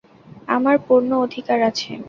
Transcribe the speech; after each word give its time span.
আমার 0.47 0.75
পূর্ণ 0.87 1.11
অধিকার 1.25 1.59
আছে! 1.69 1.91